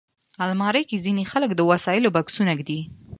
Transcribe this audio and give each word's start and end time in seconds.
الماري 0.47 0.83
کې 0.89 0.97
ځینې 1.05 1.23
خلک 1.31 1.49
د 1.55 1.61
وسایلو 1.71 2.13
بکسونه 2.15 2.51
ایږدي 2.53 2.79